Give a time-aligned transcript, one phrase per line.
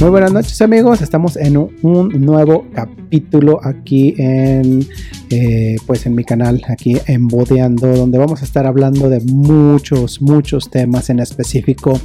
[0.00, 4.86] Muy buenas noches amigos, estamos en un, nuevo capítulo aquí en
[5.28, 10.22] eh, pues en mi canal, aquí en Bodeando, donde vamos a estar hablando de muchos,
[10.22, 12.00] muchos temas en específico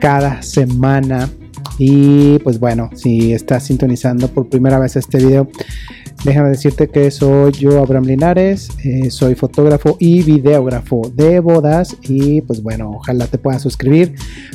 [0.00, 1.30] cada semana.
[1.78, 5.48] Y pues bueno, si estás sintonizando por primera vez este video,
[6.24, 12.40] Déjame decirte que soy yo, Abraham Linares, eh, soy fotógrafo y videógrafo de bodas y
[12.40, 14.14] pues bueno, ojalá te puedas suscribir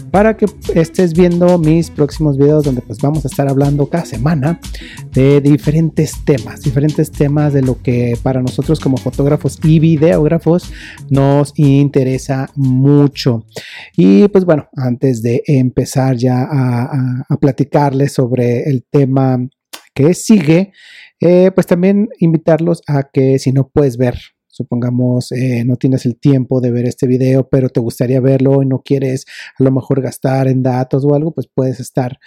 [0.10, 4.60] para que estés viendo mis próximos videos donde pues vamos a estar hablando cada semana
[5.14, 10.72] de diferentes temas, diferentes temas de lo que para nosotros como fotógrafos y videógrafos
[11.12, 13.46] nos interesa mucho.
[13.96, 19.38] Y pues bueno, antes de empezar ya a, a platicarles sobre el tema
[20.14, 20.72] sigue,
[21.20, 26.18] eh, pues también invitarlos a que si no puedes ver, supongamos eh, no tienes el
[26.20, 29.26] tiempo de ver este video, pero te gustaría verlo y no quieres
[29.58, 32.20] a lo mejor gastar en datos o algo, pues puedes estar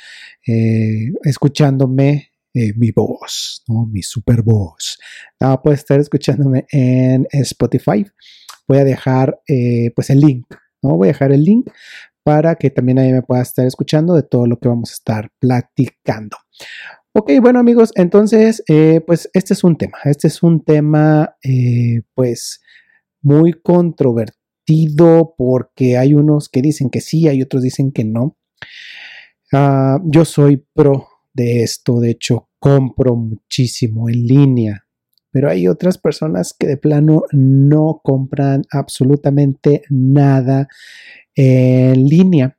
[0.47, 2.29] eh, escuchándome
[2.77, 3.87] mi voz, ¿no?
[3.87, 4.99] mi super voz.
[5.63, 8.05] Puedes estar escuchándome en Spotify.
[8.69, 9.41] Voy a dejar
[9.97, 10.99] pues el link, ¿no?
[10.99, 11.71] Voy a dejar el link
[12.23, 15.31] para que también ahí me puedas estar escuchando de todo lo que vamos a estar
[15.39, 16.37] platicando.
[17.15, 22.01] Ok, bueno amigos, entonces, eh, pues este es un tema, este es un tema, eh,
[22.15, 22.63] pues,
[23.21, 28.39] muy controvertido porque hay unos que dicen que sí, hay otros dicen que no.
[29.53, 34.87] Ah, yo soy pro de esto, de hecho, compro muchísimo en línea,
[35.31, 40.67] pero hay otras personas que de plano no compran absolutamente nada
[41.35, 42.57] en línea.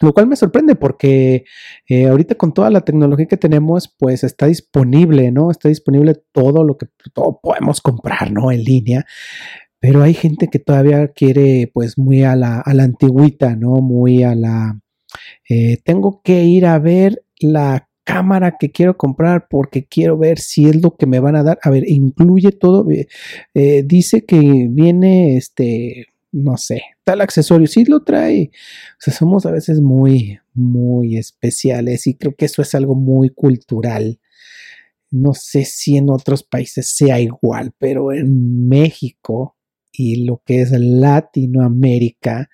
[0.00, 1.44] Lo cual me sorprende porque
[1.88, 5.50] eh, ahorita con toda la tecnología que tenemos, pues está disponible, ¿no?
[5.50, 8.52] Está disponible todo lo que todo podemos comprar, ¿no?
[8.52, 9.06] En línea.
[9.80, 13.76] Pero hay gente que todavía quiere, pues, muy a la, a la antigüita, ¿no?
[13.76, 14.80] Muy a la...
[15.48, 20.68] Eh, tengo que ir a ver la cámara que quiero comprar porque quiero ver si
[20.68, 21.58] es lo que me van a dar.
[21.62, 22.86] A ver, incluye todo.
[23.54, 28.50] Eh, dice que viene este no sé, tal accesorio, sí lo trae.
[28.52, 33.30] O sea, somos a veces muy, muy especiales y creo que eso es algo muy
[33.30, 34.20] cultural.
[35.10, 39.56] No sé si en otros países sea igual, pero en México
[39.92, 42.50] y lo que es Latinoamérica,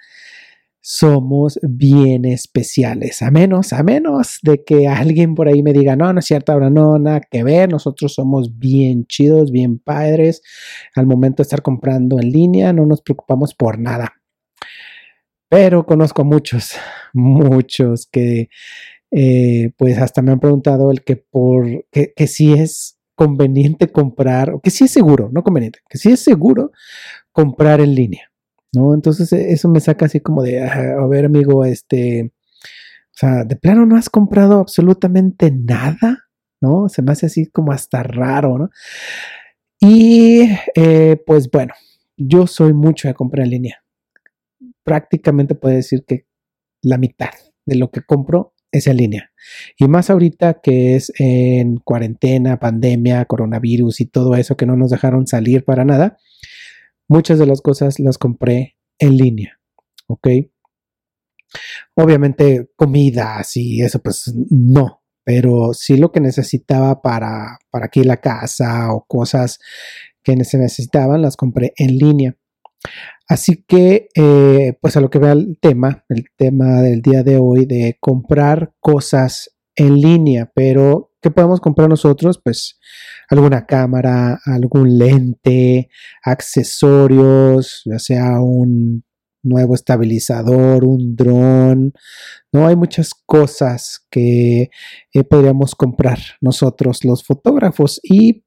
[0.86, 3.22] somos bien especiales.
[3.22, 6.52] A menos, a menos de que alguien por ahí me diga, no, no es cierto,
[6.52, 10.42] ahora no, nada que ver, nosotros somos bien chidos, bien padres.
[10.94, 14.12] Al momento de estar comprando en línea, no nos preocupamos por nada.
[15.48, 16.74] Pero conozco muchos,
[17.14, 18.50] muchos que
[19.10, 24.50] eh, pues hasta me han preguntado el que por que, que si es conveniente comprar,
[24.50, 26.72] o que si es seguro, no conveniente, que si es seguro
[27.32, 28.33] comprar en línea.
[28.74, 28.94] ¿No?
[28.94, 32.32] Entonces e, eso me saca así como de, a ver amigo, este,
[33.14, 36.28] o sea, de plano no has comprado absolutamente nada,
[36.60, 36.88] ¿no?
[36.88, 38.70] Se me hace así como hasta raro, ¿no?
[39.80, 41.74] Y eh, pues bueno,
[42.16, 43.84] yo soy mucho de comprar en línea.
[44.82, 46.26] Prácticamente puedo decir que
[46.82, 47.30] la mitad
[47.66, 49.30] de lo que compro es en línea.
[49.78, 54.90] Y más ahorita que es en cuarentena, pandemia, coronavirus y todo eso que no nos
[54.90, 56.18] dejaron salir para nada,
[57.08, 59.60] muchas de las cosas las compré en línea,
[60.06, 60.28] ¿ok?
[61.94, 68.20] Obviamente comidas y eso pues no, pero sí lo que necesitaba para, para aquí la
[68.20, 69.58] casa o cosas
[70.22, 72.36] que se necesitaban las compré en línea.
[73.28, 77.38] Así que, eh, pues a lo que vea el tema, el tema del día de
[77.38, 82.38] hoy de comprar cosas en línea, pero ¿qué podemos comprar nosotros?
[82.38, 82.78] Pues
[83.30, 85.88] alguna cámara, algún lente,
[86.22, 89.04] accesorios, ya sea un
[89.42, 91.94] nuevo estabilizador, un dron.
[92.52, 94.68] No hay muchas cosas que
[95.14, 98.44] eh, podríamos comprar nosotros los fotógrafos y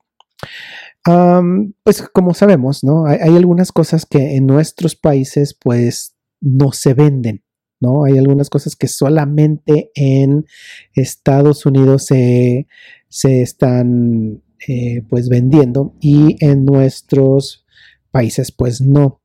[1.84, 3.08] pues como sabemos, ¿no?
[3.08, 7.44] Hay, hay, algunas cosas que en nuestros países pues no se venden.
[7.80, 8.06] ¿No?
[8.06, 10.46] Hay algunas cosas que solamente en
[10.94, 12.68] Estados Unidos se,
[13.10, 17.66] están eh, pues vendiendo y en nuestros
[18.12, 19.22] países pues no.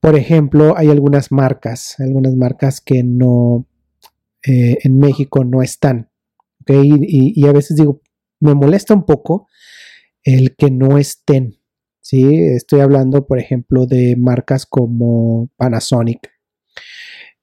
[0.00, 3.66] Por ejemplo, hay algunas marcas, algunas marcas que no,
[4.46, 6.10] eh, en México no están.
[6.66, 8.00] Y, y, a veces digo,
[8.40, 9.48] me molesta un poco
[10.22, 11.58] el que no estén.
[12.00, 12.22] ¿sí?
[12.36, 16.33] Estoy hablando, por ejemplo, de marcas como Panasonic,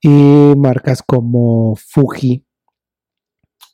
[0.02, 2.46] y marcas como Fuji.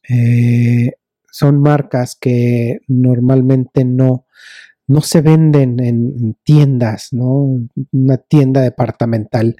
[0.09, 0.91] Eh,
[1.31, 4.25] son marcas que normalmente no,
[4.87, 7.59] no se venden en, tiendas, ¿no?
[7.91, 9.55] Una tienda departamental.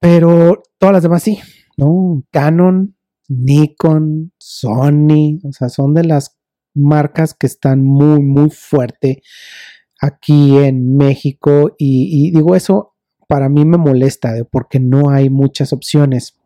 [0.00, 1.40] Pero todas las demás sí,
[1.76, 2.22] ¿no?
[2.30, 2.96] Canon,
[3.28, 6.38] Nikon, Sony, o sea, son de las
[6.74, 9.22] marcas que están muy, muy fuerte
[10.00, 12.93] aquí en México y, digo eso
[13.28, 16.38] para mí me molesta porque no hay muchas opciones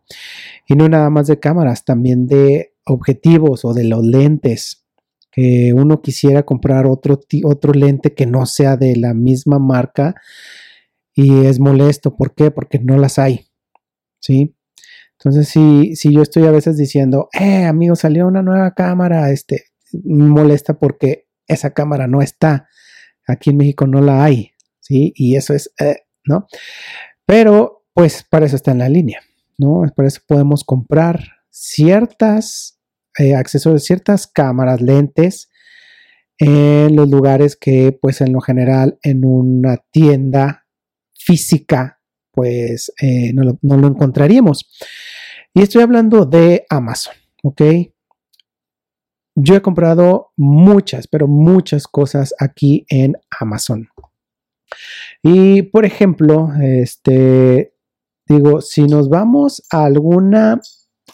[0.66, 4.84] y no nada más de cámaras, también de objetivos o de los lentes
[5.30, 10.14] que uno quisiera comprar otro, otro lente que no sea de la misma marca
[11.14, 12.50] y es molesto, ¿por qué?
[12.50, 13.46] Porque no las hay,
[14.20, 14.54] ¿sí?
[15.18, 19.64] Entonces, si, si yo estoy a veces diciendo, eh, amigo, salió una nueva cámara, este,
[19.92, 22.68] me molesta porque esa cámara no está.
[23.26, 25.12] Aquí en México no la hay, ¿sí?
[25.16, 26.46] Y eso es, eh, ¿no?
[27.26, 29.20] Pero, pues, para eso está en la línea,
[29.58, 29.82] ¿no?
[29.94, 31.20] Para eso podemos comprar
[31.50, 32.78] ciertas
[33.18, 35.50] eh, accesorios, ciertas cámaras, lentes,
[36.38, 40.66] en los lugares que, pues, en lo general, en una tienda
[41.18, 44.70] física, pues, eh, no, lo, no lo encontraríamos.
[45.52, 47.62] Y estoy hablando de Amazon, ¿ok?
[49.34, 53.88] Yo he comprado muchas, pero muchas cosas aquí en Amazon.
[55.22, 57.74] Y por ejemplo, este,
[58.26, 60.60] digo, si nos vamos a alguna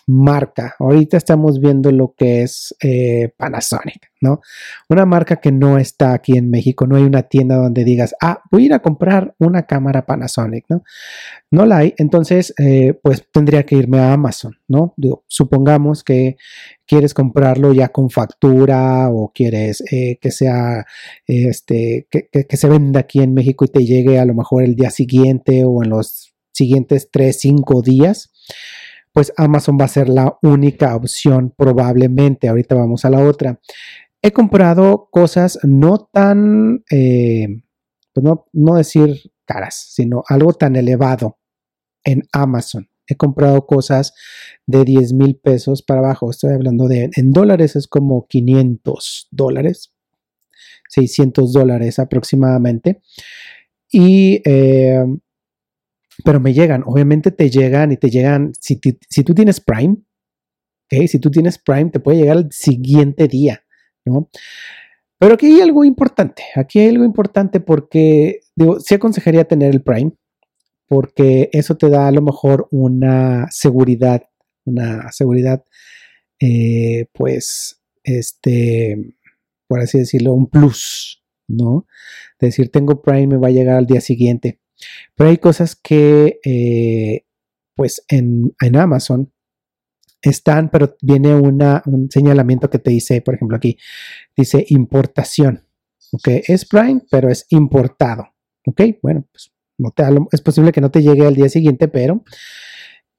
[0.06, 0.75] marca.
[0.79, 4.41] Ahorita estamos viendo lo que es eh, Panasonic, ¿no?
[4.89, 8.43] Una marca que no está aquí en México, no hay una tienda donde digas, ah,
[8.51, 10.83] voy a ir a comprar una cámara Panasonic, ¿no?
[11.51, 14.95] No la hay, entonces, eh, pues tendría que irme a Amazon, ¿no?
[15.27, 16.37] Supongamos que
[16.87, 20.85] quieres comprarlo ya con factura o quieres eh, que sea,
[21.27, 24.75] este, que, que se venda aquí en México y te llegue a lo mejor el
[24.75, 28.31] día siguiente o en los siguientes 3, 5 días
[29.14, 32.49] pues Amazon va a ser la única opción probablemente.
[32.49, 33.61] Ahorita vamos a la otra.
[34.20, 37.62] He comprado cosas no tan, eh,
[38.12, 41.38] pues no, no decir caras, sino algo tan elevado
[42.02, 42.90] en Amazon.
[43.06, 44.14] He comprado cosas
[44.66, 46.28] de 10 mil pesos para abajo.
[46.28, 49.93] Estoy hablando de, en dólares es como 500 dólares,
[50.88, 53.00] 600 dólares aproximadamente.
[53.93, 55.05] Y eh,
[56.25, 59.96] pero me llegan, obviamente te llegan y te llegan, si, tú tienes Prime,
[60.87, 61.08] ¿okay?
[61.08, 63.64] si tú tienes Prime, te puede llegar el siguiente día,
[64.05, 64.31] ¿no?
[65.19, 69.82] Pero aquí hay algo importante, aquí hay algo importante porque, digo, sí aconsejaría tener el
[69.82, 70.12] Prime,
[70.87, 74.22] porque eso te da a lo mejor una seguridad,
[74.64, 75.64] una seguridad,
[76.40, 79.16] eh, pues, este,
[79.66, 81.87] por así decirlo, un plus, ¿no?
[82.44, 84.61] decir, tengo Prime, me va a llegar al día siguiente.
[85.15, 87.25] Pero hay cosas que, eh,
[87.75, 89.32] pues en, Amazon
[90.23, 93.76] están, pero viene un señalamiento que te dice, por ejemplo, aquí,
[94.37, 95.67] dice importación.
[96.12, 98.29] Ok, es Prime, pero es importado.
[98.67, 99.53] Ok, bueno, pues
[100.32, 102.23] es posible que no te llegue al día siguiente, pero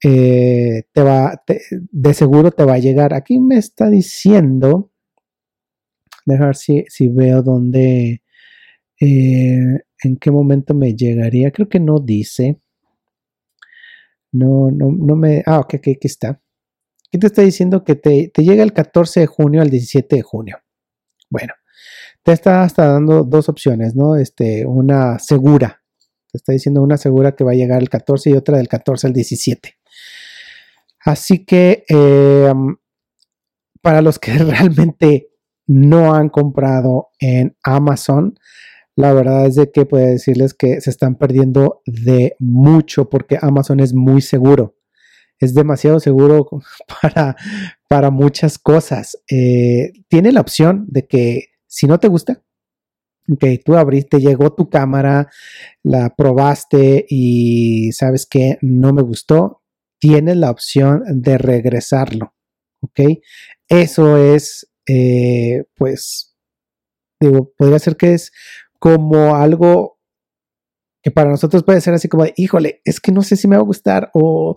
[0.04, 3.13] eh, te va, de seguro te va a llegar.
[3.13, 4.92] Aquí me está diciendo,
[6.54, 8.22] si, si veo dónde,
[9.00, 11.51] eh, ¿En qué momento me llegaría?
[11.51, 12.59] Creo que no dice.
[14.31, 15.44] No, no, no me.
[15.45, 16.42] Ah, ok, aquí está.
[17.11, 17.83] ¿Qué te está diciendo?
[17.83, 20.57] Que te, llega el 14 de junio al 17 de junio.
[21.30, 21.54] Bueno,
[22.23, 24.16] te está hasta dando dos opciones, ¿no?
[24.16, 25.81] Este, una segura.
[26.31, 29.07] Te está diciendo una segura que va a llegar el 14 y otra del 14
[29.07, 29.75] al 17.
[31.06, 32.75] Así que em,
[33.81, 35.30] para los que realmente
[35.68, 38.37] no han comprado en Amazon,
[38.95, 43.80] la verdad es de que puedo decirles que se están perdiendo de mucho porque Amazon
[43.80, 44.78] es muy seguro.
[45.40, 46.47] Es demasiado seguro
[47.02, 47.35] para,
[47.90, 49.18] para muchas cosas.
[49.30, 52.42] Eh, tiene la opción de que si no te gusta,
[53.40, 55.30] que tú abriste, llegó tu cámara,
[55.83, 59.64] la probaste y sabes que no me gustó,
[59.99, 62.33] tienes la opción de regresarlo.
[62.81, 62.99] ¿Ok?
[63.68, 66.37] Eso es, eh, pues,
[67.19, 68.31] digo, podría ser que es
[68.80, 70.00] como algo
[71.02, 73.56] que para nosotros puede ser así como de, híjole, es que no sé si me
[73.56, 74.56] va a gustar o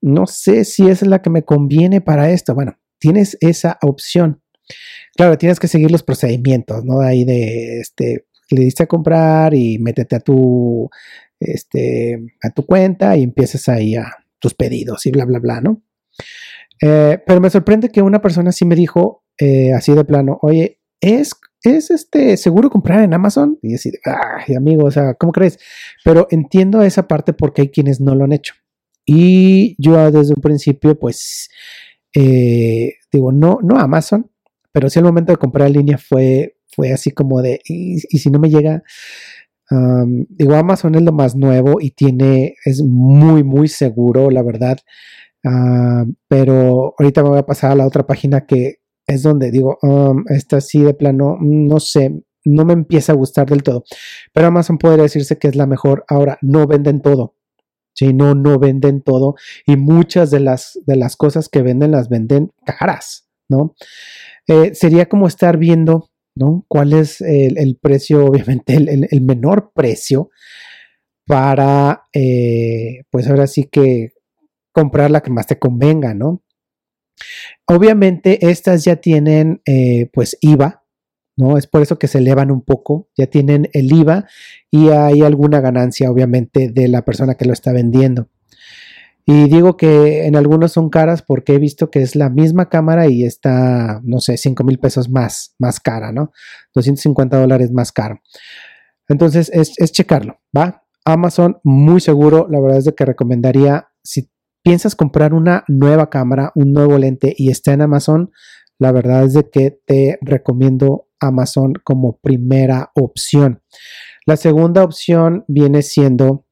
[0.00, 2.54] no sé si es la que me conviene para esto.
[2.54, 4.42] Bueno, tienes esa opción.
[5.16, 7.00] Claro, tienes que seguir los procedimientos, ¿no?
[7.00, 10.90] Ahí de, este, le diste a comprar y métete a tu,
[11.40, 15.82] este, a tu cuenta y empiezas ahí a tus pedidos y bla, bla, bla, ¿no?
[16.82, 20.80] Eh, pero me sorprende que una persona sí me dijo, eh, así de plano, oye,
[21.00, 21.32] es
[21.62, 23.58] ¿es este seguro comprar en Amazon?
[23.62, 25.58] Y decir, ay, amigo, o sea, ¿cómo crees?
[26.04, 28.54] Pero entiendo esa parte porque hay quienes no lo han hecho.
[29.04, 31.48] Y yo desde un principio, pues,
[32.14, 34.30] eh, digo, no, no Amazon,
[34.72, 38.30] pero sí el momento de comprar en línea fue, fue así como de, y, si
[38.30, 38.82] no me llega,
[40.28, 44.78] digo, Amazon es lo más nuevo y tiene, es muy, muy seguro, la verdad.
[45.44, 49.78] Ah, pero ahorita me voy a pasar a la otra página que es donde digo,
[49.82, 52.12] um, esta sí de plano, no sé,
[52.44, 53.84] no me empieza a gustar del todo.
[54.32, 56.04] Pero Amazon puede decirse que es la mejor.
[56.08, 57.34] Ahora, no venden todo.
[57.92, 59.34] Sí, no, no venden todo.
[59.66, 63.74] Y muchas de las, de las cosas que venden las venden caras, ¿no?
[64.46, 66.64] Eh, sería como estar viendo, ¿no?
[66.68, 70.30] ¿Cuál es el, precio, obviamente, el, menor precio
[71.26, 74.10] para, eh, pues ahora sí que
[74.72, 76.42] comprar la que más te convenga, ¿no?
[77.66, 80.84] Obviamente estas ya tienen eh, pues IVA,
[81.36, 81.58] ¿no?
[81.58, 84.26] Es por eso que se elevan un poco, ya tienen el IVA
[84.70, 88.28] y hay alguna ganancia obviamente de la persona que lo está vendiendo.
[89.28, 93.08] Y digo que en algunos son caras porque he visto que es la misma cámara
[93.08, 96.30] y está, no sé, 5 mil pesos más, más cara, ¿no?
[96.74, 98.20] 250 dólares más caro.
[99.08, 100.84] Entonces es, es checarlo, ¿va?
[101.04, 104.30] Amazon muy seguro, la verdad es de que recomendaría si
[104.66, 108.32] piensas comprar una nueva cámara, un nuevo lente y está en Amazon,
[108.80, 113.62] la verdad es de que te recomiendo Amazon como primera opción.
[114.26, 116.48] La segunda opción viene siendo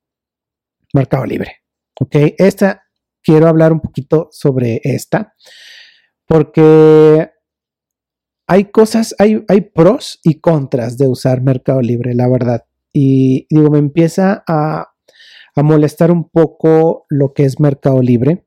[0.93, 1.65] Mercado Libre.
[2.01, 2.85] Ok, esta
[3.21, 5.35] quiero hablar un poquito sobre esta
[6.25, 7.33] porque
[8.47, 12.65] hay cosas, hay, hay pros y contras de usar Mercado Libre, la verdad.
[12.93, 14.94] Y digo, me empieza a
[15.57, 18.47] a molestar un poco lo que es Mercado Libre,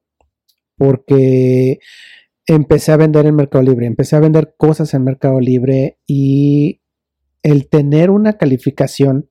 [0.76, 1.80] porque
[2.46, 6.82] empecé a vender en Mercado Libre, empecé a vender cosas en Mercado Libre y
[7.44, 9.30] el tener una calificación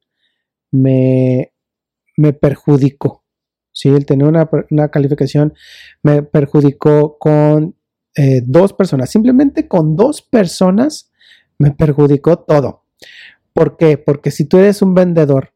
[0.71, 1.53] me,
[2.17, 3.25] me perjudicó.
[3.73, 4.49] Sí, el tener una,
[4.91, 5.53] calificación
[6.03, 7.77] me perjudicó con
[8.17, 9.11] eh, dos personas.
[9.11, 11.13] Simplemente con dos personas
[11.59, 12.85] me perjudicó todo.
[13.53, 13.99] ¿Por qué?
[13.99, 15.53] Porque si tú eres un vendedor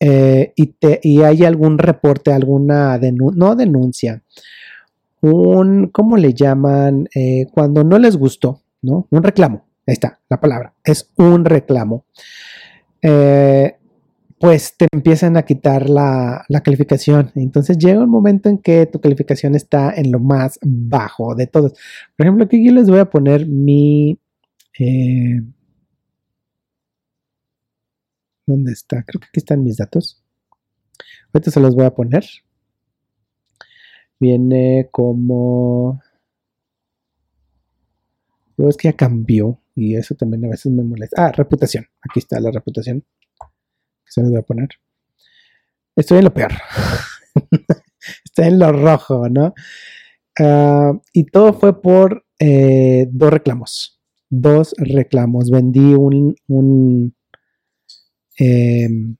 [0.00, 4.22] eh, y, te, y hay algún reporte, alguna no denuncia,
[5.20, 7.06] un, ¿cómo le llaman?
[7.14, 9.06] Eh, cuando no les gustó, ¿no?
[9.10, 12.06] Un reclamo, ahí está la palabra, es un reclamo.
[13.02, 13.76] Eh,
[14.38, 17.30] pues te empiezan a quitar la, la, calificación.
[17.34, 21.72] Entonces llega un momento en que tu calificación está en lo más bajo de todos.
[22.16, 24.18] Por ejemplo, aquí yo les voy a poner mi...
[28.50, 29.04] ¿Dónde está?
[29.04, 30.24] Creo que aquí están mis datos.
[31.32, 32.24] Ahorita se los voy a poner.
[34.18, 36.02] Viene como...
[38.56, 41.26] es que ya cambió y eso también a veces me molesta.
[41.26, 41.86] Ah, reputación.
[42.02, 43.04] Aquí está la reputación.
[44.04, 44.68] Se los voy a poner.
[45.94, 46.50] Estoy en lo peor.
[48.24, 49.54] Estoy en lo rojo, ¿no?
[50.40, 54.00] Ah, y todo fue por eh, dos reclamos.
[54.28, 55.50] Dos reclamos.
[55.50, 57.14] Vendí un, un
[58.42, 59.16] Em,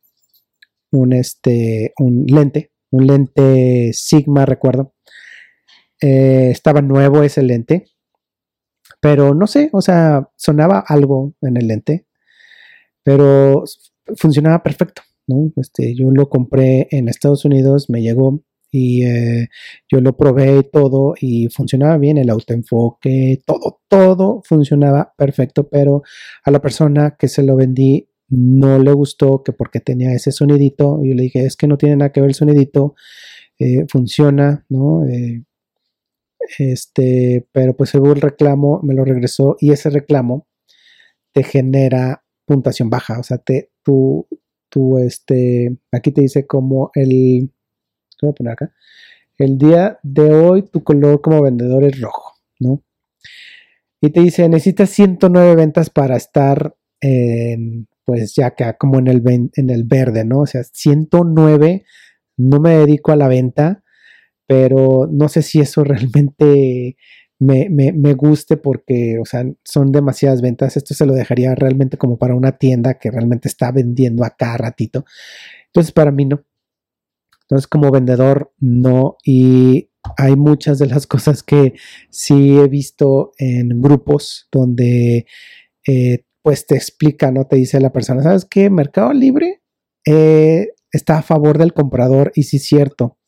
[0.93, 4.95] un, este, un lente, un lente Sigma, recuerdo.
[6.01, 7.85] Eh, estaba nuevo ese lente,
[9.01, 12.07] pero no sé, o sea, sonaba algo en el lente,
[13.03, 13.65] pero
[14.17, 15.53] funcionaba perfecto, ¿no?
[15.57, 19.49] Este, yo lo compré en Estados Unidos, me llegó y eh,
[19.91, 26.03] yo lo probé todo y funcionaba bien el autoenfoque, todo, todo funcionaba perfecto, pero
[26.45, 31.01] a la persona que se lo vendí no le gustó que porque tenía ese sonidito,
[31.03, 32.95] yo le dije, es que no tiene nada que ver el sonidito,
[33.59, 35.05] eh, funciona, ¿no?
[35.07, 35.45] Eh,
[36.59, 40.47] este, pero pues hubo el reclamo, me lo regresó y ese reclamo
[41.33, 44.27] te genera puntuación baja, o sea, te, tú,
[44.69, 47.51] tú, este, aquí te dice como el,
[48.23, 48.73] voy a poner acá,
[49.39, 52.83] el día de hoy tu color como vendedor es rojo, ¿no?
[54.01, 59.23] Y te dice, necesitas 109 ventas para estar en pues ya queda como en el,
[59.55, 60.41] en el verde, ¿no?
[60.41, 61.85] O sea, 109,
[62.37, 63.83] no me dedico a la venta,
[64.47, 66.97] pero no sé si eso realmente
[67.41, 70.77] me, me, guste porque, o sea, son demasiadas ventas.
[70.77, 74.59] Esto se lo dejaría realmente como para una tienda que realmente está vendiendo a cada
[74.59, 75.05] ratito.
[75.67, 76.45] Entonces, para mí no.
[77.43, 79.17] Entonces, como vendedor, no.
[79.25, 81.75] Y hay muchas de las cosas que
[82.11, 85.27] sí he visto en grupos donde
[85.87, 87.47] eh, pues te explica, ¿no?
[87.47, 88.71] Te dice la persona, ¿sabes qué?
[88.71, 89.63] Mercado Libre
[90.07, 93.19] eh, está a favor del comprador y sí es cierto.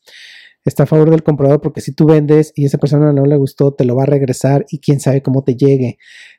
[0.65, 3.73] Está a favor del comprador porque si tú vendes y esa persona no le gustó,
[3.73, 5.97] te lo va a regresar y quién sabe cómo te llegue.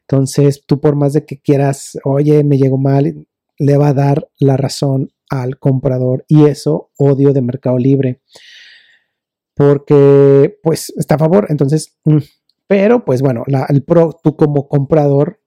[0.08, 3.26] Entonces, tú por más de que quieras, oye, me llegó mal,
[3.58, 8.22] le va a dar la razón al comprador y eso odio de Mercado Libre.
[9.54, 11.46] Porque, pues, está a favor.
[11.50, 12.18] Entonces, mm,
[12.66, 15.43] pero, pues bueno, el pro, tú como comprador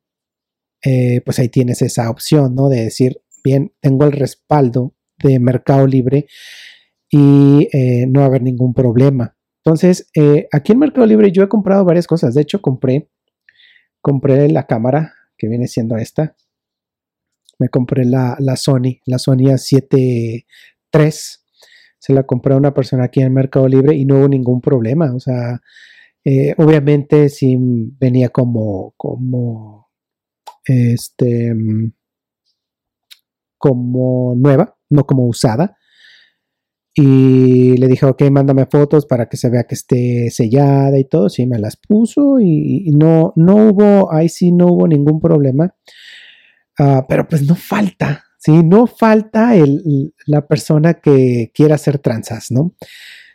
[0.83, 2.69] eh, pues ahí tienes esa opción, ¿no?
[2.69, 6.27] De decir, bien, tengo el respaldo de Mercado Libre
[7.09, 9.35] y eh, no va a haber ningún problema.
[9.63, 12.33] Entonces, eh, aquí en Mercado Libre yo he comprado varias cosas.
[12.35, 13.09] De hecho, compré,
[14.01, 16.35] compré la cámara que viene siendo esta.
[17.59, 20.45] Me compré la, Sony, la Sony A7
[20.93, 21.11] III.
[21.99, 25.13] Se la compré a una persona aquí en Mercado Libre y no hubo ningún problema.
[25.13, 25.59] O sea,
[26.57, 27.57] obviamente sí
[27.99, 29.86] venía como, como,
[30.67, 31.53] este,
[33.57, 35.77] como nueva, no como usada
[36.99, 41.29] y le dije, ok, mándame fotos para que se vea que esté sellada y todo.
[41.29, 45.75] Sí, me las puso y, no, no hubo, ahí sí no hubo ningún problema.
[46.79, 48.63] Ah, pero pues no falta, ¿sí?
[48.63, 52.73] No falta el, la persona que quiera hacer tranzas, ¿no?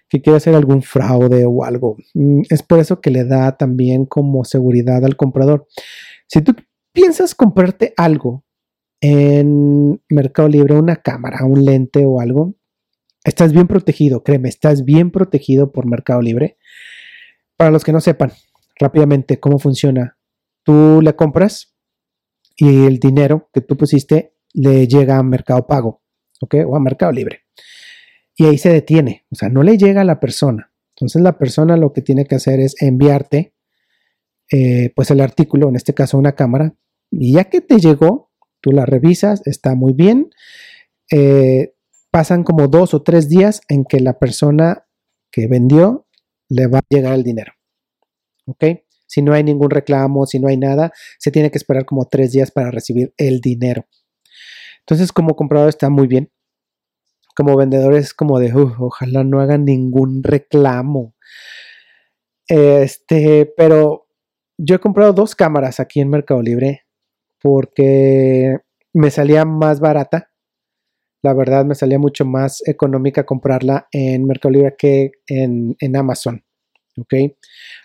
[0.09, 1.99] Que quiera hacer algún fraude o algo.
[2.15, 5.69] Mm, es por eso que le da también como seguridad al comprador.
[6.27, 6.57] Si tú
[6.92, 8.44] piensas comprarte algo
[9.00, 12.54] en Mercado Libre, una cámara, un lente o algo,
[13.25, 16.58] Estás bien protegido, créeme, estás bien protegido por Mercado Libre.
[17.56, 18.32] Para los que no sepan
[18.78, 20.18] rápidamente cómo funciona,
[20.64, 21.76] tú le compras
[22.56, 26.02] y el dinero que tú pusiste le llega a Mercado Pago,
[26.40, 26.56] ¿ok?
[26.66, 27.42] O a Mercado Libre.
[28.34, 30.72] Y ahí se detiene, o sea, no le llega a la persona.
[30.96, 33.54] Entonces la persona lo que tiene que hacer es enviarte
[34.50, 36.75] eh, pues el artículo, en este caso una cámara,
[37.12, 40.31] y ya que te llegó, tú la revisas, está muy bien.
[41.11, 41.75] Eh,
[42.11, 44.87] pasan como dos o tres días en que la persona
[45.31, 46.07] que vendió
[46.49, 47.52] le va a llegar el dinero.
[48.47, 48.64] ¿Ok?
[49.07, 52.33] Si no hay ningún reclamo, si no hay nada, se tiene que esperar como tres
[52.33, 53.87] días para recibir el dinero.
[54.81, 56.33] Entonces, como comprador está muy bien.
[57.37, 61.14] Como vendedor es como de, ojalá no hagan ningún reclamo.
[62.49, 64.09] Este, pero
[64.57, 66.87] yo he comprado dos cámaras aquí en Mercado Libre
[67.42, 68.59] porque
[68.92, 70.33] me salía más barata
[71.22, 76.44] la verdad me salía mucho más económica comprarla en Mercado Libre que en, Amazon.
[76.98, 77.14] ¿Ok?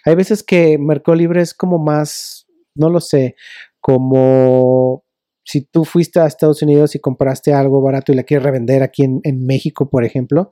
[0.06, 3.36] Hay veces que Mercado Libre es como más, no lo sé,
[3.80, 5.06] como
[5.46, 9.04] si tú fuiste a Estados Unidos y compraste algo barato y la quieres revender aquí
[9.04, 10.52] en, México, por ejemplo,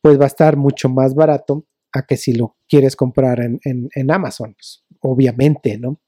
[0.00, 4.10] pues va a estar mucho más barato a que si lo quieres comprar en, en
[4.10, 6.00] Amazon, pues, obviamente, ¿no?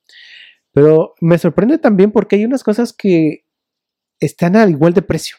[0.73, 3.45] Pero me sorprende también porque hay unas cosas que
[4.21, 5.37] están al igual de precio.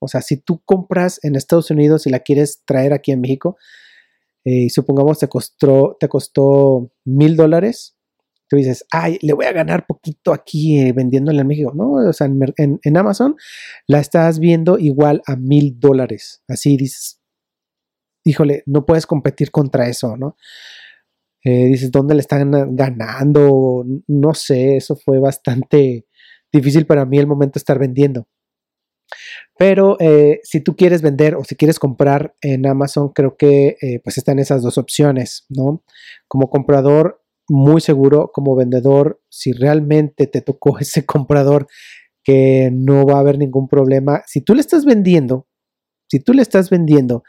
[0.00, 3.56] O sea, si tú compras en Estados Unidos y la quieres traer aquí en México,
[4.44, 7.96] eh, y supongamos te costó, te costó mil dólares,
[8.48, 11.72] tú dices, ay, le voy a ganar poquito aquí eh, vendiéndola en México.
[11.74, 13.36] No, o sea, en, Amazon
[13.86, 16.42] la estás viendo igual a mil dólares.
[16.48, 17.20] Así dices,
[18.24, 20.36] híjole, no puedes competir contra eso, ¿no?
[21.44, 23.84] Eh, dices, ¿dónde le están ganando?
[24.06, 26.06] No sé, eso fue bastante
[26.52, 28.26] difícil para mí el momento de estar vendiendo.
[29.58, 34.00] Pero eh, si tú quieres vender o si quieres comprar en Amazon, creo que eh,
[34.02, 35.82] pues están esas dos opciones, ¿no?
[36.28, 41.66] Como comprador, muy seguro, como vendedor, si realmente te tocó ese comprador
[42.24, 45.48] que no va a haber ningún problema, si tú le estás vendiendo,
[46.08, 47.24] si tú le estás vendiendo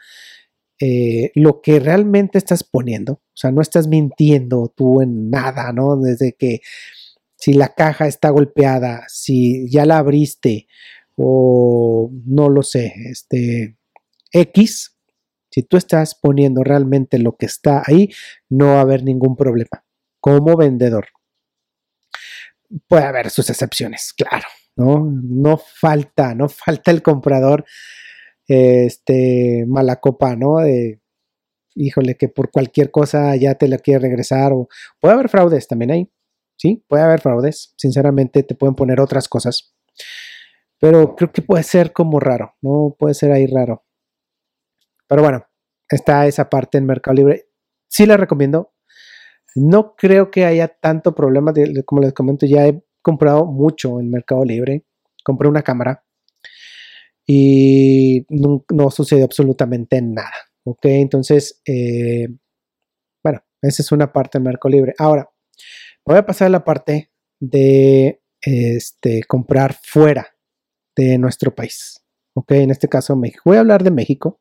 [0.86, 5.96] eh, lo que realmente estás poniendo, o sea, no estás mintiendo tú en nada, ¿no?
[5.96, 6.60] Desde que
[7.38, 10.66] si la caja está golpeada, si ya la abriste,
[11.16, 13.78] o no lo sé, este
[14.30, 14.98] X,
[15.50, 18.10] si tú estás poniendo realmente lo que está ahí,
[18.50, 19.86] no va a haber ningún problema
[20.20, 21.06] como vendedor.
[22.88, 25.10] Puede haber sus excepciones, claro, ¿no?
[25.10, 27.64] No falta, no falta el comprador,
[28.46, 30.58] este, mala copa, ¿no?
[30.58, 31.00] De,
[31.74, 34.68] híjole, que por cualquier cosa ya te la quiere regresar o
[35.00, 36.12] puede haber fraudes también ahí,
[36.56, 36.84] ¿sí?
[36.88, 39.74] Puede haber fraudes, sinceramente te pueden poner otras cosas.
[40.80, 42.94] Pero creo que puede ser como raro, ¿no?
[42.98, 43.84] Puede ser ahí raro.
[45.08, 45.46] Pero bueno,
[45.88, 47.48] está esa parte en Mercado Libre.
[47.88, 48.72] Sí la recomiendo.
[49.54, 51.52] No creo que haya tanto problema,
[51.84, 54.84] como les comento, ya he comprado mucho en Mercado Libre.
[55.22, 56.03] Compré una cámara
[57.26, 60.32] y no, sucedió absolutamente nada.
[60.64, 60.86] ¿Ok?
[60.86, 62.28] Entonces, eh,
[63.22, 64.94] bueno, esa es una parte de Mercado Libre.
[64.98, 65.28] Ahora,
[66.06, 67.10] voy a pasar a la parte
[67.40, 70.26] de este, comprar fuera
[70.96, 72.00] de nuestro país.
[72.34, 73.42] Ok, en este caso México.
[73.44, 74.40] Voy a hablar de México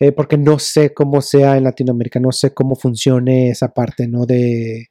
[0.00, 4.26] eh, porque no sé cómo sea en Latinoamérica, no sé cómo funcione esa parte, ¿no?
[4.26, 4.88] De,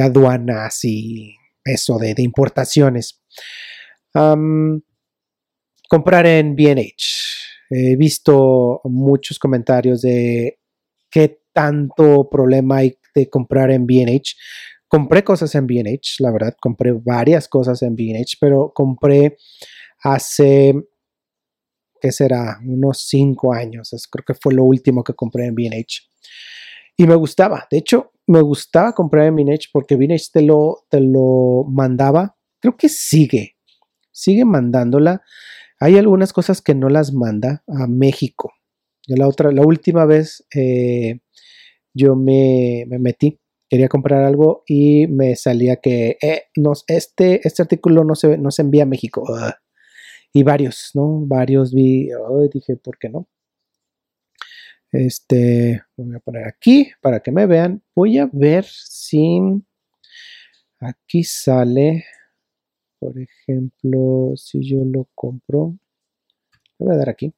[0.00, 3.20] aduanas y eso, de, importaciones.
[5.88, 7.70] Comprar en BH.
[7.70, 10.58] He visto muchos comentarios de
[11.10, 14.36] qué tanto problema hay de comprar en BH
[14.88, 19.36] compré cosas en BH, la verdad, compré varias cosas en BH, pero compré
[20.02, 20.74] hace,
[22.00, 22.58] ¿qué será?
[22.66, 26.08] Unos cinco años, creo que fue lo último que compré en BH.
[26.96, 31.00] Y me gustaba, de hecho, me gustaba comprar en Vinage porque Vinage te lo, te
[31.00, 33.56] lo mandaba, creo que sigue,
[34.10, 35.22] sigue mandándola.
[35.80, 38.52] Hay algunas cosas que no las manda a México.
[39.06, 41.20] La otra, la última vez eh,
[41.94, 46.44] yo me, metí, quería comprar algo y me salía que eh,
[46.88, 49.24] este, este artículo no se, no se envía a México.
[50.32, 51.24] Y varios, ¿no?
[51.26, 52.10] Varios vi,
[52.52, 53.28] dije, ¿por qué no?
[54.92, 57.82] Este, voy a poner aquí para que me vean.
[57.94, 59.40] Voy a ver si
[60.80, 62.04] aquí sale,
[62.98, 65.76] por ejemplo, si yo lo compro.
[66.78, 67.32] voy a dar aquí.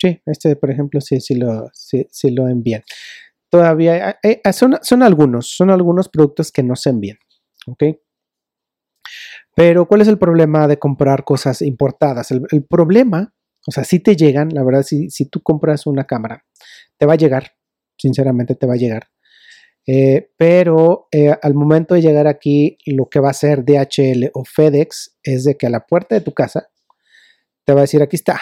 [0.00, 2.82] Sí, este por ejemplo sí, sí lo, sí, lo envían.
[3.50, 7.18] Todavía eh, eh, son, son algunos, son algunos productos que no se envían.
[7.66, 7.84] ¿Ok?
[9.54, 12.30] Pero ¿cuál es el problema de comprar cosas importadas?
[12.30, 13.34] El, problema,
[13.66, 16.44] o sea, si te llegan, la verdad, si, si, tú compras una cámara,
[16.96, 17.52] te va a llegar,
[18.00, 19.08] sinceramente te va a llegar.
[19.86, 24.44] Eh, pero eh, al momento de llegar aquí, lo que va a hacer DHL o
[24.44, 26.68] FedEx es de que a la puerta de tu casa
[27.64, 28.40] te va a decir, aquí está,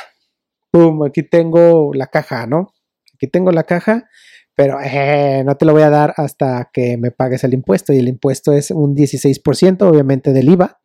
[0.70, 2.74] pum, aquí tengo la caja, ¿no?
[3.14, 4.08] Aquí tengo la caja,
[4.54, 7.98] pero eh, no te lo voy a dar hasta que me pagues el impuesto y
[7.98, 10.80] el impuesto es un 16% obviamente del IVA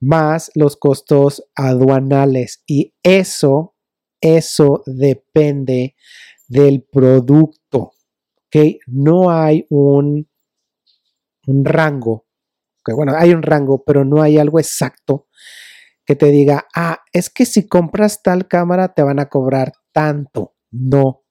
[0.00, 3.74] más los costos aduanales y eso,
[4.20, 5.96] eso depende
[6.48, 7.92] del producto,
[8.46, 8.80] ¿ok?
[8.86, 10.28] No hay un,
[11.46, 12.26] un rango,
[12.84, 15.26] que bueno, hay un rango, pero no hay algo exacto
[16.08, 20.54] que te diga, ah, es que si compras tal cámara te van a cobrar tanto.
[20.70, 21.22] No,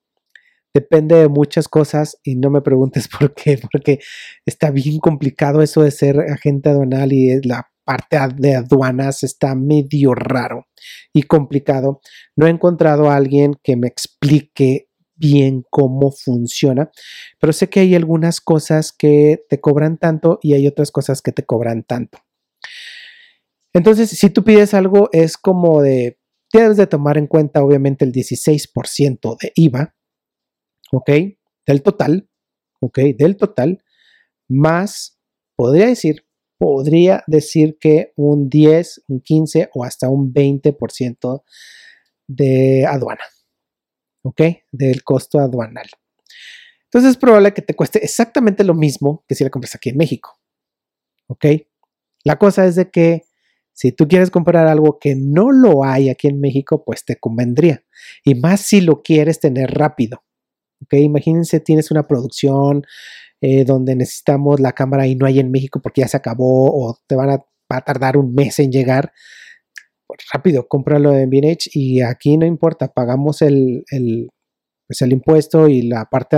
[0.72, 4.00] depende de muchas cosas y no me preguntes por qué, porque
[4.46, 10.14] está bien complicado eso de ser agente aduanal y la parte de aduanas está medio
[10.14, 10.68] raro
[11.12, 12.02] y complicado.
[12.36, 14.87] No he encontrado a alguien que me explique
[15.18, 16.92] bien cómo funciona,
[17.40, 21.32] pero sé que hay algunas cosas que te cobran tanto y hay otras cosas que
[21.32, 22.20] te cobran tanto.
[23.74, 28.12] Entonces, si tú pides algo, es como de, tienes de tomar en cuenta obviamente el
[28.12, 29.96] 16% de IVA,
[30.92, 31.12] ¿ok?
[31.66, 32.30] Del total,
[32.80, 33.00] ¿ok?
[33.18, 33.84] Del total,
[34.48, 35.20] más,
[35.56, 36.26] podría decir,
[36.58, 41.44] podría decir que un 10, un 15 o hasta un 20%
[42.28, 43.24] de aduana,
[44.28, 44.42] ¿ok?
[44.72, 45.88] Del costo aduanal.
[46.86, 49.98] Entonces es probable que te cueste exactamente lo mismo que si la compras aquí en
[49.98, 50.40] México,
[51.28, 51.46] ¿ok?
[52.24, 53.24] La cosa es de que
[53.74, 57.84] si tú quieres comprar algo que no lo hay aquí en México, pues te convendría.
[58.24, 60.24] Y más si lo quieres tener rápido.
[60.82, 60.94] ¿ok?
[60.94, 62.84] Imagínense, tienes una producción
[63.40, 66.98] eh, donde necesitamos la cámara y no hay en México porque ya se acabó o
[67.06, 67.46] te van a,
[67.86, 69.12] tardar un mes en llegar,
[70.32, 74.30] rápido, cómpralo en BNH y aquí no importa, pagamos el, el,
[74.88, 76.38] pues el impuesto y la parte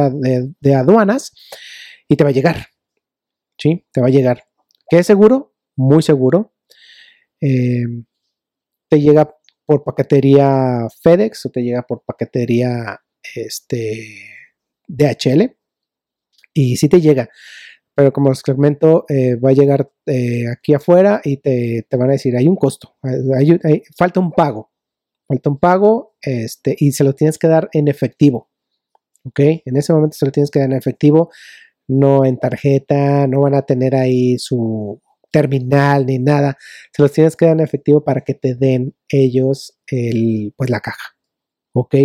[0.60, 1.32] de, aduanas
[2.08, 2.68] y te va a llegar.
[3.58, 3.86] ¿Sí?
[3.92, 4.44] Te va a llegar.
[4.90, 5.54] ¿Qué es seguro?
[5.76, 6.54] Muy seguro.
[7.42, 7.84] Eh,
[8.90, 13.00] te llega por paquetería FedEx o te llega por paquetería
[13.36, 14.34] este,
[14.88, 15.56] DHL
[16.54, 17.30] y si te llega.
[18.00, 22.14] Pero como os comento, eh, va a llegar eh, aquí afuera y te, van a
[22.14, 22.96] decir, hay un costo,
[23.98, 24.72] falta un pago,
[25.28, 28.50] falta un pago este, y se lo tienes que dar en efectivo.
[29.26, 29.42] ¿Ok?
[29.66, 31.30] En ese momento se lo tienes que dar en efectivo,
[31.90, 36.58] no en tarjeta, no van a tener ahí su terminal ni nada.
[36.96, 40.80] Se los tienes que dar en efectivo para que te den ellos el, pues la
[40.80, 41.18] caja.
[41.74, 41.96] ¿Ok?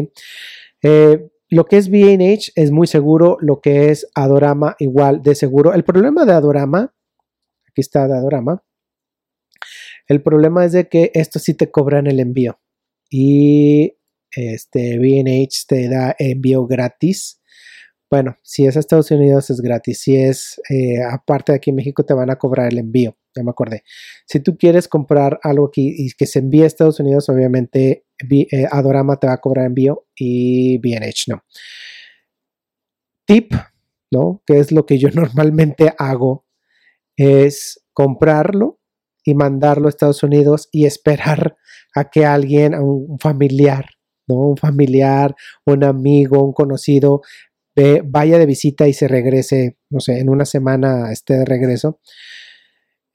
[0.83, 5.73] Eh, lo que es BH es muy seguro, lo que es Adorama igual de seguro.
[5.73, 6.93] El problema de Adorama,
[7.69, 8.65] aquí está de Adorama,
[10.09, 12.59] el problema es de que esto sí te cobran el envío
[13.09, 13.97] y
[14.33, 17.41] este BH te da envío gratis.
[18.15, 21.77] Bueno, si es a Estados Unidos es gratis, si es eh, aparte de aquí en
[21.77, 23.83] México te van a cobrar el envío ya me acordé.
[24.25, 28.67] Si tú quieres comprar algo aquí y que se envíe a Estados Unidos, obviamente eh,
[28.71, 31.43] Adorama te va a cobrar envío y BNH no.
[33.27, 33.53] Tip,
[34.13, 34.45] ¿no?
[34.47, 36.47] Que es lo que yo normalmente hago,
[37.17, 38.79] es comprarlo
[39.25, 41.57] y mandarlo a Estados Unidos y esperar
[41.97, 43.87] a que alguien, un familiar,
[44.29, 44.37] ¿no?
[44.37, 45.35] Un familiar,
[45.67, 47.21] un amigo, un conocido,
[48.05, 52.01] vaya de visita y se regrese, no sé, en una semana esté de regreso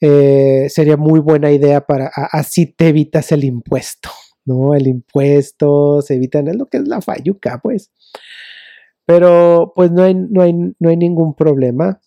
[0.02, 4.10] eh, sería muy buena idea para así te evitas el impuesto,
[4.46, 4.74] ¿no?
[4.74, 7.92] El impuesto, se evitan, es lo que es la fayuca, pues.
[9.06, 12.00] Pero pues no hay, no hay, no hay ningún problema.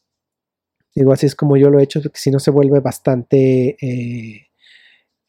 [0.95, 4.49] Digo, así es como yo lo he hecho, porque si no se vuelve bastante, eh,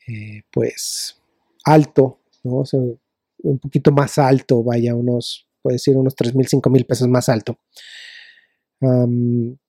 [0.08, 1.22] eh, pues,
[1.66, 2.64] alto, ¿no?
[3.44, 7.30] un poquito más alto, vaya, unos, puede decir, unos 3 mil, 5 mil pesos más
[7.30, 7.58] alto.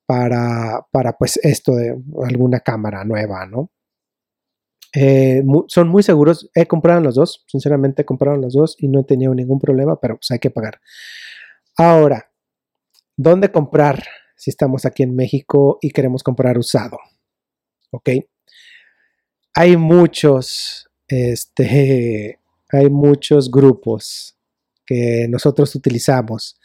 [0.05, 3.71] para, para, pues, esto de alguna cámara nueva, ¿no?
[4.95, 6.49] Eh, son muy seguros.
[6.55, 9.99] He comprado los dos, sinceramente he comprado los dos y no he tenido ningún problema,
[9.99, 10.79] pero pues hay que pagar.
[11.77, 12.31] Ahora,
[13.17, 14.03] ¿dónde comprar
[14.37, 16.97] si estamos aquí en México y queremos comprar usado?
[17.91, 18.09] ¿Ok?
[19.53, 24.37] Hay muchos, este, hay muchos grupos
[24.85, 26.59] que nosotros utilizamos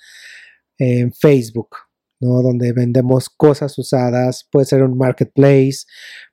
[0.78, 1.76] en Facebook,
[2.20, 2.42] ¿no?
[2.42, 5.84] Donde vendemos cosas usadas, puede ser un marketplace,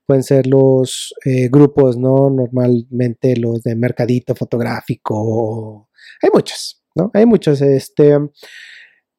[0.05, 2.29] pueden ser los eh, grupos, ¿no?
[2.29, 5.89] Normalmente los de mercadito fotográfico,
[6.21, 7.11] hay muchos, ¿no?
[7.13, 8.17] Hay muchos, este,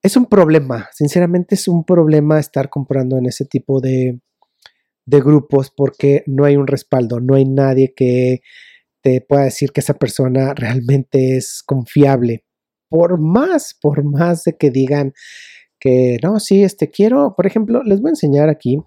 [0.03, 4.21] es un problema, sinceramente es un problema estar comprando en ese tipo de,
[5.07, 8.41] de grupos porque no hay un respaldo, no hay nadie que
[9.03, 12.45] te pueda decir que esa persona realmente es confiable.
[12.89, 15.13] Por más, por más de que digan
[15.81, 18.79] que no, sí, este quiero, por ejemplo, les voy a enseñar aquí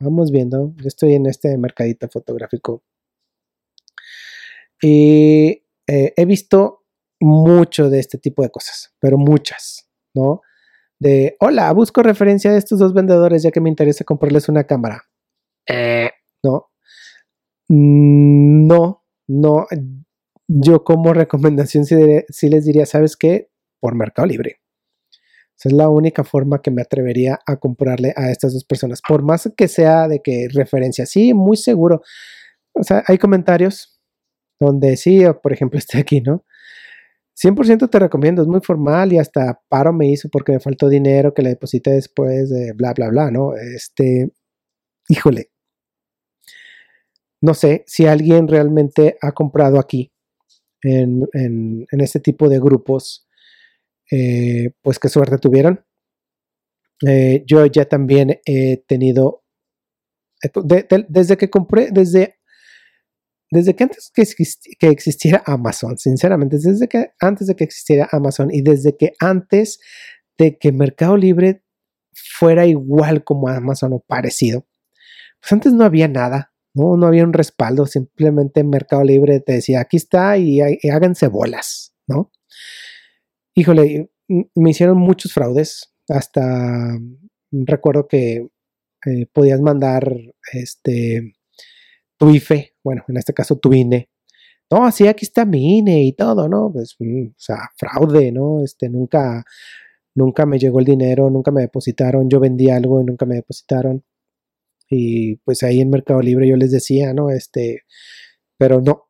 [0.00, 2.82] Vamos viendo, yo estoy en este mercadito fotográfico.
[4.82, 6.84] Y eh, he visto
[7.20, 10.42] mucho de este tipo de cosas, pero muchas, ¿no?
[10.98, 15.04] De, hola, busco referencia de estos dos vendedores ya que me interesa comprarles una cámara.
[15.66, 16.10] Eh,
[16.42, 16.70] no.
[17.68, 19.66] No, no.
[20.56, 23.50] Yo como recomendación sí les diría, ¿sabes qué?
[23.80, 24.60] Por Mercado Libre
[25.64, 29.00] es la única forma que me atrevería a comprarle a estas dos personas.
[29.06, 32.02] Por más que sea de que referencia, sí, muy seguro.
[32.74, 34.00] O sea, hay comentarios
[34.60, 36.44] donde sí, por ejemplo, este aquí, ¿no?
[37.36, 41.34] 100% te recomiendo, es muy formal y hasta paro me hizo porque me faltó dinero
[41.34, 43.56] que le deposité después de bla, bla, bla, ¿no?
[43.56, 44.30] Este,
[45.08, 45.50] híjole.
[47.40, 50.13] No sé si alguien realmente ha comprado aquí
[50.84, 53.26] en, en este tipo de grupos
[54.10, 55.84] eh, pues qué suerte tuvieron.
[57.06, 59.44] Eh, yo ya también he tenido,
[61.08, 62.38] desde que compré, desde,
[63.50, 68.62] desde que antes que, existiera Amazon, sinceramente, desde que antes de que existiera Amazon y
[68.62, 69.80] desde que antes
[70.38, 71.64] de que Mercado Libre
[72.12, 74.66] fuera igual como Amazon o parecido,
[75.40, 79.80] pues antes no había nada, no, no había un respaldo, simplemente Mercado Libre te decía,
[79.80, 82.30] aquí está y, háganse bolas, ¿no?
[83.54, 85.92] híjole, me hicieron muchos fraudes.
[86.08, 86.98] Hasta
[87.50, 88.48] recuerdo que
[89.06, 90.10] eh, podías mandar
[90.52, 91.34] este
[92.18, 94.08] tu IFE, bueno, en este caso tu INE.
[94.70, 96.70] No, sí, aquí está mi INE y todo, ¿no?
[96.72, 98.62] Pues, mm, o sea, fraude, ¿no?
[98.64, 99.44] Este, nunca,
[100.14, 102.28] nunca me llegó el dinero, nunca me depositaron.
[102.30, 104.04] Yo vendí algo y nunca me depositaron.
[104.88, 107.30] Y pues ahí en Mercado Libre yo les decía, ¿no?
[107.30, 107.82] Este,
[108.58, 109.08] pero no,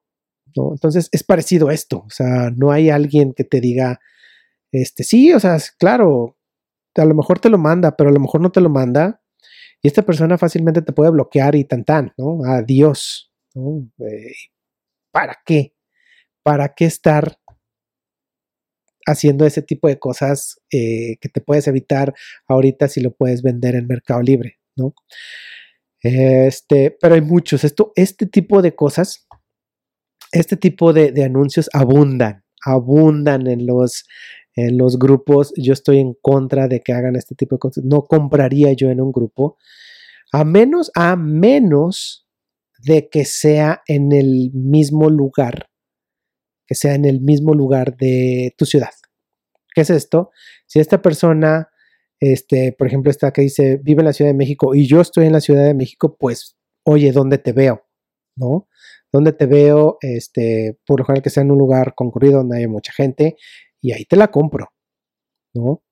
[0.56, 0.72] no.
[0.72, 2.04] Entonces es parecido a esto.
[2.06, 4.00] O sea, no hay alguien que te diga,
[4.72, 6.36] este, sí, o sea, claro,
[6.96, 9.22] a lo mejor te lo manda, pero a lo mejor no te lo manda.
[9.82, 12.44] Y esta persona fácilmente te puede bloquear y tan tan, ¿no?
[12.44, 13.32] Adiós.
[13.54, 13.88] ¿no?
[14.06, 14.32] Eh,
[15.12, 15.74] ¿Para qué?
[16.42, 17.38] ¿Para qué estar
[19.06, 22.14] haciendo ese tipo de cosas eh, que te puedes evitar
[22.48, 24.94] ahorita si lo puedes vender en Mercado Libre, ¿no?
[26.04, 27.64] Este, pero hay muchos.
[27.64, 29.26] Esto, este tipo de cosas,
[30.32, 34.04] este tipo de, de anuncios abundan, abundan en los,
[34.54, 37.84] en los grupos, yo estoy en contra de que hagan este tipo de cosas.
[37.84, 39.56] No compraría yo en un grupo,
[40.30, 42.28] a menos, a menos
[42.78, 45.70] de que sea en el mismo lugar,
[46.66, 48.90] que sea en el mismo lugar de tu ciudad.
[49.74, 50.32] ¿Qué es esto?
[50.66, 51.70] Si esta persona,
[52.24, 55.26] este, por ejemplo, está que dice, vive en la Ciudad de México y yo estoy
[55.26, 57.86] en la Ciudad de México, pues, oye, ¿dónde te veo?
[58.36, 58.66] ¿No?
[59.12, 59.98] ¿Dónde te veo?
[60.00, 63.36] Este, por lo general que sea en un lugar concurrido donde haya mucha gente
[63.80, 64.72] y ahí te la compro,
[65.54, 65.82] ¿no?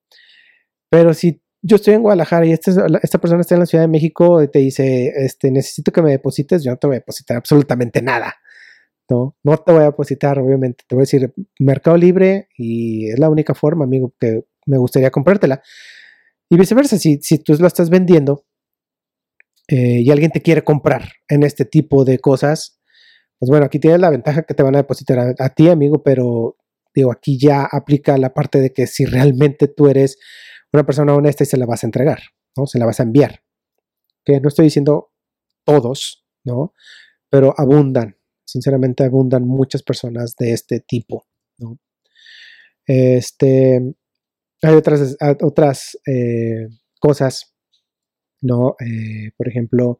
[0.89, 2.71] Pero si yo estoy en Guadalajara y esta,
[3.03, 6.11] esta persona está en la Ciudad de México y te dice, este, necesito que me
[6.11, 8.35] deposites, yo no te voy a depositar absolutamente nada,
[9.07, 9.37] ¿no?
[9.43, 13.29] No te voy a depositar, obviamente, te voy a decir Mercado Libre y es la
[13.29, 15.61] única forma, amigo, que me gustaría comprártela.
[16.53, 18.45] Y viceversa, si, si tú la estás vendiendo
[19.67, 22.79] eh, y alguien te quiere comprar en este tipo de cosas,
[23.39, 26.57] pues bueno, aquí tienes la ventaja que te van a depositar a ti, amigo, pero
[26.93, 30.17] Digo, aquí ya aplica la parte de que si realmente tú eres
[30.71, 32.19] una persona honesta y se la vas a entregar,
[32.55, 32.67] ¿no?
[32.67, 33.43] Se la vas a enviar.
[34.23, 35.11] Que no estoy diciendo
[35.65, 36.73] todos, ¿no?
[37.29, 41.25] Pero abundan, sinceramente abundan muchas personas de este tipo.
[42.85, 43.95] Este,
[44.63, 46.67] hay otras, otras eh,
[46.99, 47.53] cosas,
[48.41, 48.75] ¿no?
[48.79, 49.99] Eh, por ejemplo,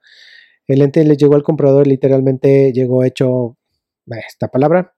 [0.68, 3.58] el ente le llegó al comprador, literalmente llegó hecho
[4.28, 4.94] esta palabra,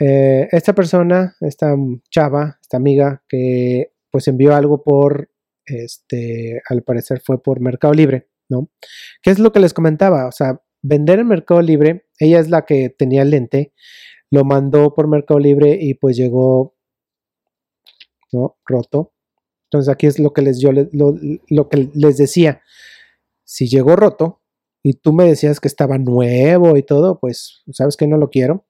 [0.00, 1.74] eh, esta persona, esta
[2.10, 5.30] chava, esta amiga que pues envió algo por,
[5.66, 8.70] este, al parecer fue por Mercado Libre, ¿no?
[9.22, 10.26] ¿Qué es lo que les comentaba?
[10.26, 13.72] O sea, vender en Mercado Libre, ella es la que tenía el lente,
[14.30, 16.76] lo mandó por Mercado Libre y pues llegó,
[18.32, 18.56] ¿no?
[18.64, 19.12] Roto.
[19.64, 22.62] Entonces aquí es lo que les, yo lo que les decía.
[23.44, 24.42] Si llegó roto
[24.82, 28.66] y tú me decías que estaba nuevo y todo, pues sabes que no lo quiero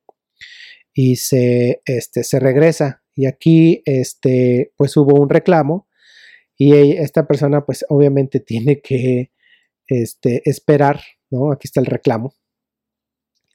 [0.92, 3.04] y se, este, se regresa.
[3.14, 5.88] Y aquí, este, pues hubo un reclamo
[6.56, 9.30] y esta persona, pues obviamente tiene que
[9.86, 11.52] este, esperar, ¿no?
[11.52, 12.34] Aquí está el reclamo.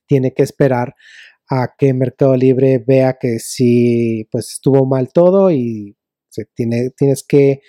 [0.07, 0.95] Tiene que esperar
[1.49, 5.97] a que Mercado Libre vea que sí, pues estuvo mal todo y
[6.29, 7.61] se tiene, tienes que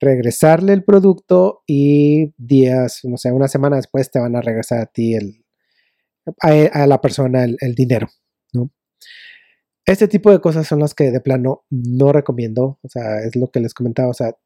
[0.00, 4.86] regresarle el producto y días, no sé, una semana después te van a regresar a
[4.86, 5.44] ti el,
[6.40, 8.08] a, la persona el, el dinero,
[8.52, 8.70] ¿no?
[9.84, 12.78] Este tipo de cosas son las que de plano no recomiendo.
[12.82, 14.08] O sea, es lo que les comentaba.
[14.08, 14.36] O sea,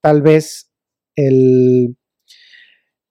[0.00, 0.70] tal vez
[1.16, 1.96] el,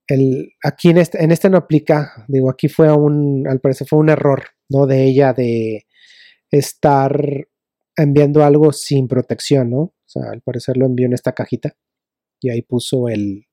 [0.08, 2.26] el aquí en este, en este no aplica.
[2.28, 4.86] Digo, aquí fue un, al parecer fue un error, ¿no?
[4.86, 5.86] De ella de
[6.52, 7.48] estar
[7.96, 9.80] enviando algo sin protección, ¿no?
[9.80, 11.76] O sea, al parecer lo envió en esta cajita
[12.40, 13.48] y ahí puso el,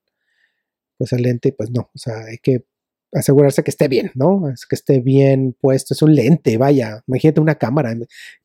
[0.99, 2.65] pues el lente, pues no, o sea, hay que
[3.13, 4.49] asegurarse que esté bien, ¿no?
[4.51, 5.95] Es que esté bien puesto.
[5.95, 7.03] Es un lente, vaya.
[7.07, 7.93] Imagínate una cámara.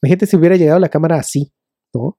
[0.01, 1.53] Imagínate si hubiera llegado la cámara así,
[1.93, 2.17] ¿no?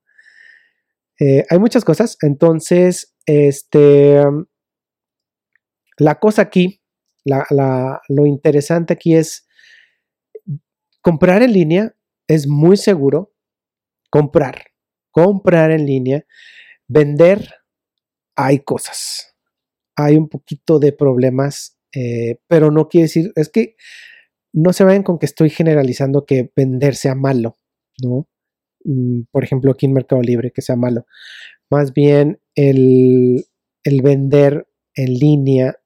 [1.19, 2.17] Eh, hay muchas cosas.
[2.21, 4.21] Entonces, este.
[5.97, 6.81] La cosa aquí,
[7.25, 9.47] lo interesante aquí es
[11.01, 11.95] comprar en línea
[12.27, 13.33] es muy seguro.
[14.09, 14.67] Comprar,
[15.11, 16.25] comprar en línea,
[16.87, 17.55] vender,
[18.37, 19.35] hay cosas.
[19.97, 23.75] Hay un poquito de problemas eh, pero no quiere decir, es que
[24.53, 27.57] no se vayan con que estoy generalizando que vender sea malo,
[28.03, 28.27] ¿no?
[28.83, 31.05] Mm, por ejemplo, aquí en Mercado Libre, que sea malo.
[31.71, 33.45] Más bien, el,
[34.03, 35.77] vender en línea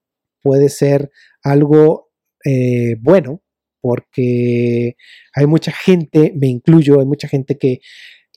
[0.42, 1.10] puede ser
[1.42, 2.10] algo
[2.44, 3.42] eh, bueno,
[3.80, 4.96] porque
[5.34, 7.80] hay mucha gente, me incluyo, hay mucha gente que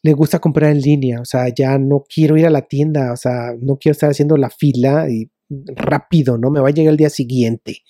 [0.04, 3.18] le gusta comprar en línea, o sea, ya no quiero ir a la tienda, o
[3.18, 6.52] sea, no quiero estar haciendo la fila y rápido, ¿no?
[6.52, 7.82] Me va a llegar el día siguiente.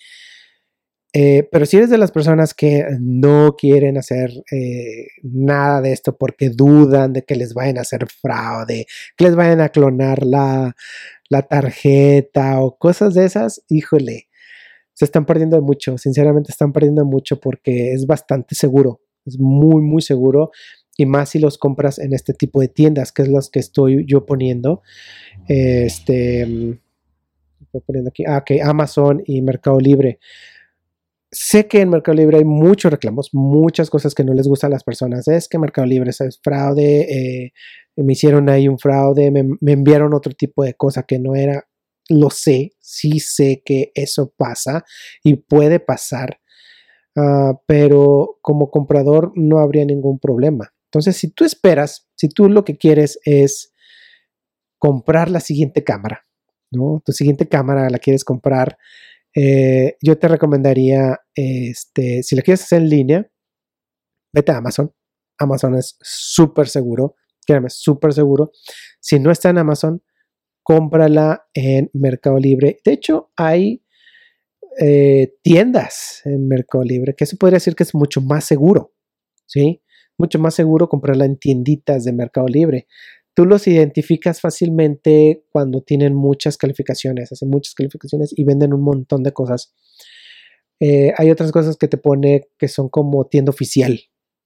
[1.17, 6.17] Eh, pero si eres de las personas que no quieren hacer eh, nada de esto
[6.17, 10.75] porque dudan de que les vayan a hacer fraude, que les vayan a clonar la,
[11.29, 14.27] la tarjeta o cosas de esas, híjole,
[14.93, 20.01] se están perdiendo mucho, sinceramente están perdiendo mucho porque es bastante seguro, es muy, muy
[20.01, 20.51] seguro
[20.97, 24.05] y más si los compras en este tipo de tiendas, que es las que estoy
[24.07, 24.81] yo poniendo.
[25.47, 26.79] Este
[27.85, 30.19] poniendo aquí, ah, que Amazon y Mercado Libre.
[31.37, 34.75] Sé que en Mercado Libre hay muchos reclamos, muchas cosas que no les gustan a
[34.75, 35.27] las personas.
[35.27, 37.51] Es que Mercado Libre es fraude, eh,
[37.97, 41.67] me hicieron ahí un fraude, me, enviaron otro tipo de cosa que no era.
[42.07, 44.85] Lo sé, sí sé que eso pasa
[45.25, 46.39] y puede pasar,
[47.17, 50.73] ah, pero como comprador no habría ningún problema.
[50.85, 53.73] Entonces, si tú esperas, si tú lo que quieres es
[54.77, 56.25] comprar la siguiente cámara,
[56.71, 58.77] tu siguiente cámara la quieres comprar,
[59.35, 63.31] eh, yo te recomendaría, este, si la quieres hacer en línea,
[64.33, 64.93] vete a Amazon.
[65.37, 68.51] Amazon es súper seguro, créeme, súper seguro.
[69.01, 70.01] Si no está en Amazon,
[70.63, 72.79] cómprala en Mercado Libre.
[72.85, 73.83] De hecho, hay
[74.79, 78.93] eh, tiendas en Mercado Libre que se podría decir que es mucho más seguro,
[79.45, 79.83] ¿sí?
[80.17, 82.87] Mucho más seguro comprarla en tienditas de Mercado Libre
[83.35, 89.23] tú los identificas fácilmente cuando tienen muchas calificaciones, hacen muchas calificaciones y venden un montón
[89.23, 89.75] de cosas.
[90.79, 93.99] Eh, hay otras cosas que te pone que son como tienda oficial,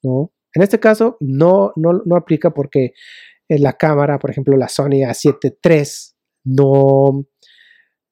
[0.04, 0.34] ¿no?
[0.54, 2.94] En este caso no, no, aplica porque
[3.48, 5.84] la cámara, por ejemplo, la Sony A7 III,
[6.46, 7.28] no,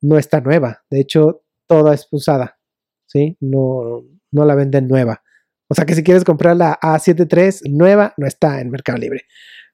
[0.01, 0.83] no está nueva.
[0.91, 2.59] De hecho, toda es usada,
[3.07, 3.35] ¿sí?
[3.39, 5.23] No, no la venden nueva.
[5.69, 7.27] O sea que si quieres comprar la A7
[7.63, 9.25] III nueva, no está en Mercado Libre.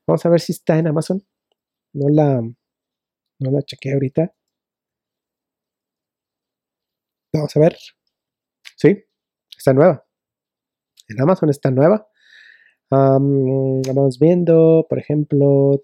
[0.08, 1.24] Vamos a ver si está en Amazon.
[1.94, 4.34] No la, no la chequeé ahorita.
[7.34, 7.78] Vamos a ver.
[8.76, 9.04] Sí,
[9.58, 10.06] está nueva.
[11.08, 12.08] En Amazon está nueva.
[12.90, 15.82] vamos viendo, por ejemplo,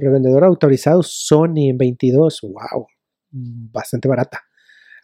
[0.00, 2.40] revendedor autorizado Sony en 22.
[2.42, 2.86] Wow,
[3.30, 4.42] bastante barata.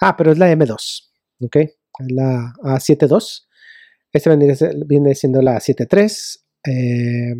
[0.01, 1.11] Ah, pero es la M2.
[1.41, 3.47] Ok, es la A72.
[4.13, 4.35] Esta
[4.87, 6.41] viene, siendo la A73.
[6.69, 7.35] Eh,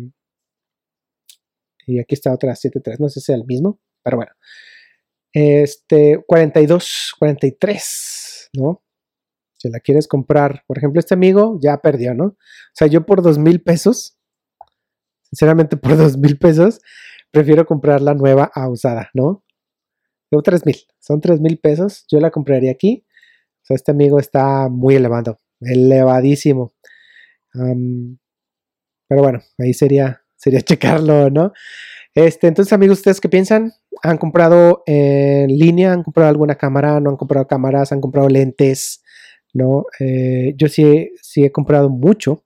[1.87, 4.31] y aquí está otra 7.3, no sé si es el mismo, pero bueno.
[5.33, 8.83] Este, 42, 43, ¿no?
[9.57, 12.25] Si la quieres comprar, por ejemplo, este amigo ya perdió, ¿no?
[12.25, 12.35] O
[12.73, 14.17] sea, yo por dos mil pesos,
[15.23, 16.79] sinceramente por dos mil pesos,
[17.31, 19.43] prefiero comprar la nueva a usada, ¿no?
[20.29, 23.05] Son tres mil, son tres mil pesos, yo la compraría aquí.
[23.63, 26.73] O sea, este amigo está muy elevado, elevadísimo.
[29.07, 31.53] pero bueno, ahí sería, sería checarlo, ¿no?
[32.15, 33.73] Este, entonces, amigos, ¿ustedes qué piensan?
[34.01, 35.93] ¿Han comprado en línea?
[35.93, 36.99] ¿Han comprado alguna cámara?
[36.99, 37.91] ¿No han comprado cámaras?
[37.91, 39.03] ¿Han comprado lentes?
[39.53, 39.85] ¿No?
[39.99, 42.43] Eh, yo sí, sí he comprado mucho,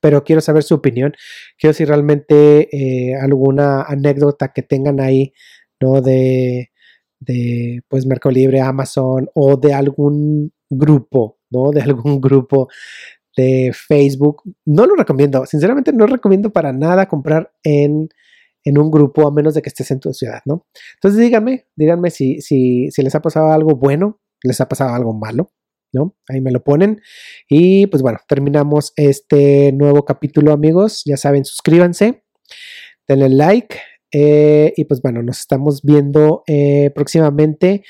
[0.00, 1.14] pero quiero saber su opinión.
[1.58, 5.32] Quiero si realmente eh, alguna anécdota que tengan ahí,
[5.80, 6.00] ¿no?
[6.00, 6.70] De,
[7.20, 11.70] de, pues, Mercado Libre, Amazon o de algún grupo, ¿no?
[11.72, 12.68] De algún grupo
[13.36, 14.42] de Facebook.
[14.64, 15.46] No lo recomiendo.
[15.46, 18.08] Sinceramente, no recomiendo para nada comprar en
[18.64, 20.66] en un grupo a menos de que estés en tu ciudad, ¿no?
[20.94, 25.14] Entonces díganme, díganme si, si, si les ha pasado algo bueno, les ha pasado algo
[25.14, 25.52] malo,
[25.92, 26.16] ¿no?
[26.28, 27.00] Ahí me lo ponen.
[27.48, 31.02] Y pues bueno, terminamos este nuevo capítulo, amigos.
[31.06, 32.24] Ya saben, suscríbanse,
[33.06, 33.76] denle like.
[34.12, 37.84] Eh, y pues bueno, nos estamos viendo eh, próximamente.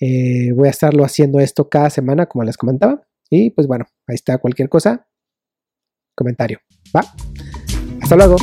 [0.00, 3.06] Eh, voy a estarlo haciendo esto cada semana, como les comentaba.
[3.30, 5.06] Y pues bueno, ahí está cualquier cosa.
[6.14, 6.60] Comentario.
[6.94, 7.02] ¿Va?
[8.02, 8.36] Hasta luego.